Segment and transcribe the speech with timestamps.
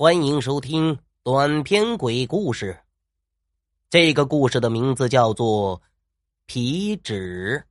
[0.00, 2.74] 欢迎收听短篇鬼故事。
[3.90, 5.76] 这个故事的名字叫做
[6.46, 7.62] 《皮纸》。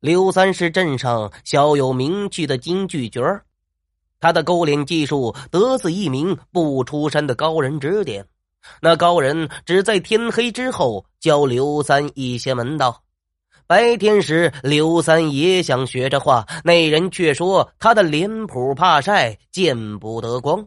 [0.00, 3.42] 刘三是镇上小有名气的京剧角儿，
[4.20, 8.28] 他的勾脸技术得自一名不出山的高人指点。
[8.82, 13.02] 那高人只在天黑之后教刘三一些门道。
[13.70, 20.66] 白天时，刘三也想学着画，那人却说他的脸谱怕晒，见不得光。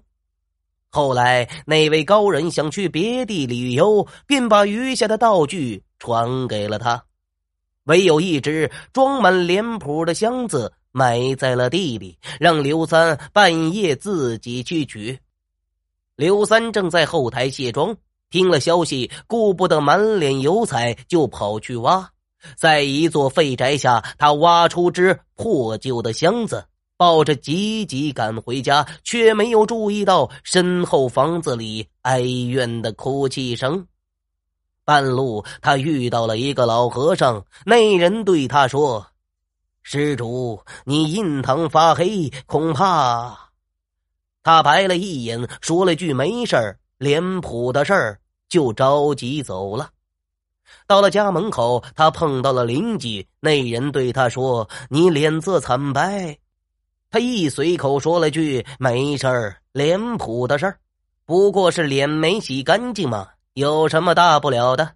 [0.89, 7.03] 后来，那位高人想去别地旅游，便把余下的道具传给了他，
[7.84, 15.20] 唯有一只装满脸谱的箱子埋在了地里，让刘三半夜自己去取。
[16.15, 17.93] 刘三正在后台卸妆，
[18.29, 22.09] 听了消息，顾不得满脸油彩，就跑去挖。
[22.55, 26.65] 在一座废宅下，他挖出只破旧的箱子，
[26.97, 33.85] 抱着急急赶回家，却没有注意到身后房子里哀怨的哭泣声。
[34.85, 39.07] 半路，他遇到了一个老和尚，那人对他说
[39.81, 43.37] ：“施主，你印堂发黑，恐怕……”
[44.43, 49.90] 他白了一眼，说了句“没事儿”，脸谱的事儿，就着急走了。
[50.88, 53.27] 到了家门口，他碰到了邻居。
[53.40, 56.38] 那人对他说：“你脸色惨白。”
[57.10, 60.77] 他一随口说了句：“没事儿，脸谱的事儿，
[61.26, 64.91] 不过是脸没洗干净嘛，有什么大不了的？”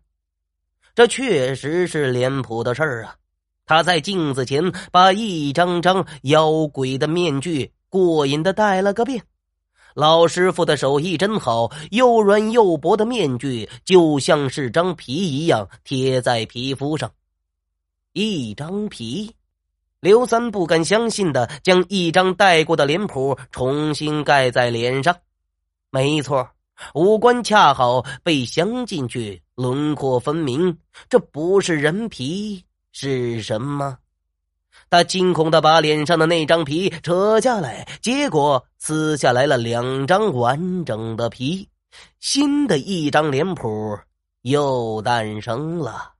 [0.95, 3.15] 这确实是脸谱的事儿啊！
[3.67, 9.21] 他在镜子前把一张张妖鬼的面具过瘾的戴了个遍。
[9.97, 17.11] 老师傅的手艺真好，又软又薄的面具就像是张皮一样贴在皮肤上。
[18.13, 19.33] 一张皮，
[19.99, 25.17] 刘三不敢相信的将一张戴过的脸谱重新盖在脸上。
[25.89, 26.47] 没错，
[26.93, 30.77] 五官恰好被镶进去，轮廓分明。
[31.09, 33.97] 这不是人皮是什么？
[34.89, 41.67] 他惊恐的把脸上的那张皮扯下来，结果撕下来了两张完整的皮，
[42.19, 43.97] 新的一张脸谱
[44.41, 46.16] 又诞生了。